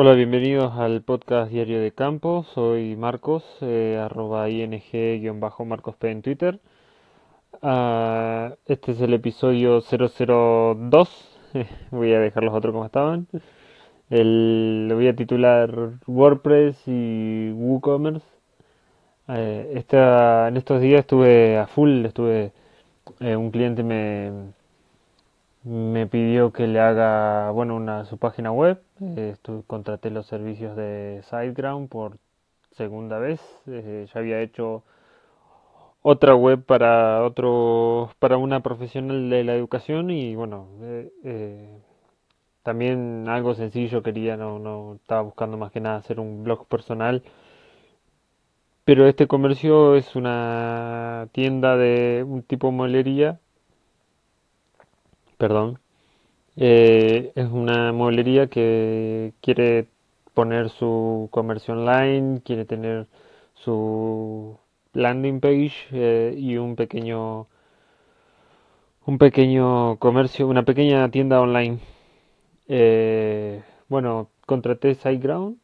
[0.00, 2.44] Hola, bienvenidos al podcast Diario de Campo.
[2.54, 6.60] Soy Marcos, eh, arroba ing-marcosp en Twitter.
[7.62, 11.40] Ah, este es el episodio 002.
[11.90, 13.26] voy a dejar los otros como estaban.
[14.08, 18.26] Lo voy a titular WordPress y WooCommerce.
[19.26, 22.52] Eh, en estos días estuve a full, estuve
[23.18, 24.52] eh, un cliente me,
[25.68, 28.80] me pidió que le haga bueno una su página web.
[29.00, 32.18] Eh, contraté los servicios de SiteGround por
[32.72, 33.40] segunda vez.
[33.66, 34.82] Eh, ya había hecho
[36.02, 41.68] otra web para otro para una profesional de la educación y bueno eh,
[42.62, 47.22] también algo sencillo quería no no estaba buscando más que nada hacer un blog personal.
[48.84, 53.38] Pero este comercio es una tienda de un tipo mueblería
[55.38, 55.78] perdón,
[56.56, 59.88] eh, es una mueblería que quiere
[60.34, 63.06] poner su comercio online, quiere tener
[63.54, 64.58] su
[64.92, 67.46] landing page eh, y un pequeño
[69.06, 71.78] un pequeño comercio, una pequeña tienda online.
[72.68, 75.56] Eh, bueno, contraté SiteGround,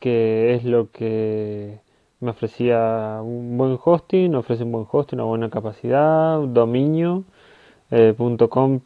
[0.00, 1.80] que es lo que
[2.20, 7.24] me ofrecía un buen hosting, ofrece un buen hosting, una buena capacidad, un dominio
[7.90, 8.14] eh,
[8.48, 8.80] .com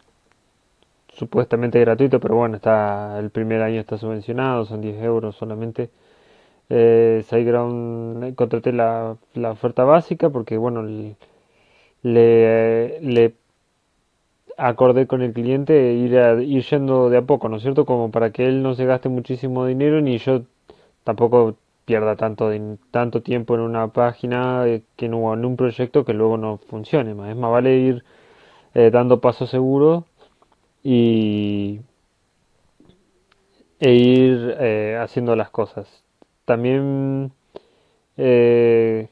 [1.13, 5.91] supuestamente gratuito, pero bueno, está el primer año está subvencionado, son 10 euros solamente.
[6.71, 11.17] Eh, eh, contraté la, la, oferta básica porque bueno, le,
[12.03, 13.35] le
[14.57, 17.85] acordé con el cliente ir, ir yendo de a poco, ¿no es cierto?
[17.87, 20.43] Como para que él no se gaste muchísimo dinero ni yo
[21.05, 22.51] tampoco pierda tanto,
[22.91, 27.11] tanto tiempo en una página eh, que no en un proyecto que luego no funcione.
[27.31, 28.05] Es más vale ir
[28.75, 30.05] eh, dando pasos seguros
[30.83, 31.81] y
[33.81, 36.05] e ir eh, haciendo las cosas.
[36.45, 37.33] También,
[38.17, 39.09] eh,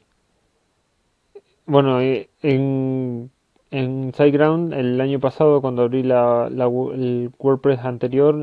[1.65, 3.31] bueno, en,
[3.71, 8.41] en SiteGround el año pasado cuando abrí la, el WordPress anterior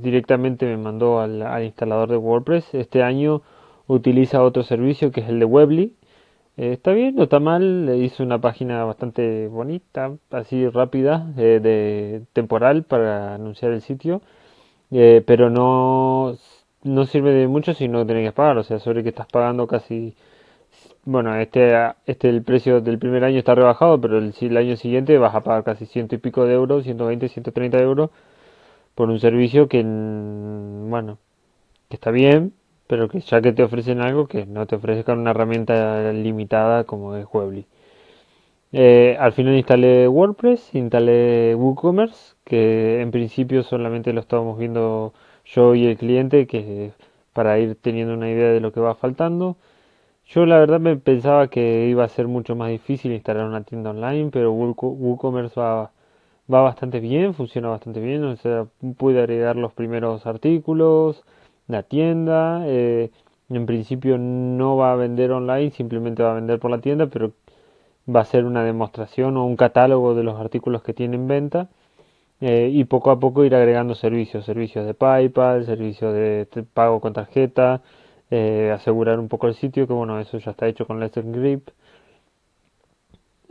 [0.00, 2.74] directamente me mandó al, al, instalador de WordPress.
[2.74, 3.42] Este año
[3.86, 5.97] utiliza otro servicio que es el de Webly
[6.58, 12.22] eh, está bien, no está mal, hice una página bastante bonita, así rápida, eh, de
[12.32, 14.22] temporal para anunciar el sitio,
[14.90, 16.36] eh, pero no,
[16.84, 19.66] no sirve de mucho si no tenés que pagar, o sea, sobre que estás pagando
[19.68, 20.16] casi,
[21.04, 21.74] bueno, este,
[22.06, 25.42] este el precio del primer año está rebajado, pero el, el año siguiente vas a
[25.42, 28.10] pagar casi ciento y pico de euros, 120, 130 euros,
[28.94, 31.18] por un servicio que, bueno,
[31.88, 32.54] que está bien,
[32.88, 37.16] pero que ya que te ofrecen algo que no te ofrezcan una herramienta limitada como
[37.16, 37.66] es Weebly.
[38.72, 45.14] Eh, al final instalé WordPress, instalé WooCommerce, que en principio solamente lo estábamos viendo
[45.46, 46.92] yo y el cliente, que
[47.32, 49.56] para ir teniendo una idea de lo que va faltando.
[50.26, 53.90] Yo la verdad me pensaba que iba a ser mucho más difícil instalar una tienda
[53.90, 55.92] online, pero WooCommerce va,
[56.52, 58.66] va bastante bien, funciona bastante bien, o sea,
[58.98, 61.24] pude agregar los primeros artículos,
[61.68, 62.62] la tienda.
[62.66, 63.10] Eh,
[63.50, 67.32] en principio no va a vender online, simplemente va a vender por la tienda, pero
[68.14, 71.68] va a ser una demostración o un catálogo de los artículos que tiene en venta.
[72.40, 77.12] Eh, y poco a poco ir agregando servicios, servicios de PayPal, servicios de pago con
[77.12, 77.82] tarjeta,
[78.30, 81.68] eh, asegurar un poco el sitio, que bueno, eso ya está hecho con Let's Grip.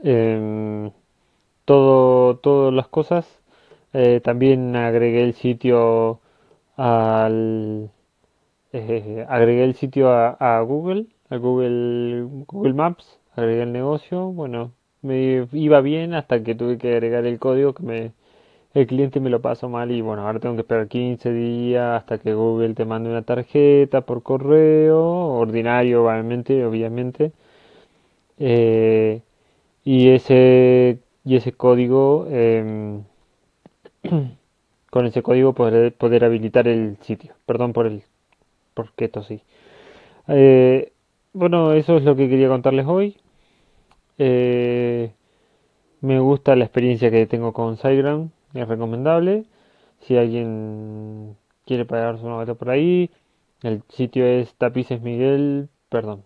[0.03, 0.91] Em,
[1.65, 3.41] todo, todas las cosas.
[4.23, 6.19] también agregué el sitio
[6.77, 7.89] al,
[8.77, 15.47] eh, agregué el sitio a, Google, a Google, Google Maps, agregué el negocio, bueno, me
[15.53, 18.11] iba bien hasta que tuve que agregar el código que me,
[18.73, 22.19] el cliente me lo pasó mal y bueno, ahora tengo que esperar 15 días hasta
[22.19, 27.31] que Google te mande una tarjeta por correo, ordinario obviamente, obviamente.
[28.39, 29.21] Eh,
[29.83, 33.03] y ese y ese código em,
[34.91, 37.35] con ese código poder, poder habilitar el sitio.
[37.45, 38.03] Perdón por el
[38.77, 39.41] porque tosí.
[40.27, 40.93] Eh,
[41.33, 43.17] bueno, eso es lo que quería contarles hoy.
[44.19, 45.11] Eh,
[46.01, 49.45] me gusta la experiencia que tengo con SiteGround, es recomendable.
[50.01, 51.35] Si alguien
[51.65, 53.09] quiere pagar su novato por ahí,
[53.63, 56.23] el sitio es tapicesmiguel, perdón,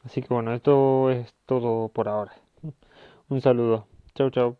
[0.04, 2.34] así que bueno, esto es todo por ahora.
[3.28, 3.86] Un saludo.
[4.14, 4.59] Chau, chau.